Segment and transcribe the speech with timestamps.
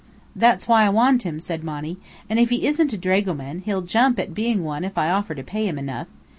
[0.35, 1.99] "That's why I want him," said Monny.
[2.27, 5.43] "And if he isn't a dragoman, he'll jump at being one if I offer to
[5.43, 6.07] pay him enough.